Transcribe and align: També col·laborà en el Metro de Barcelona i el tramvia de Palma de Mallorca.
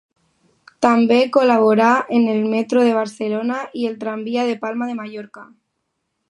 També 0.85 1.17
col·laborà 1.35 1.89
en 2.19 2.25
el 2.31 2.39
Metro 2.55 2.87
de 2.87 2.95
Barcelona 2.97 3.61
i 3.83 3.87
el 3.91 4.01
tramvia 4.05 4.47
de 4.49 4.57
Palma 4.65 4.89
de 4.95 4.97
Mallorca. 5.03 5.47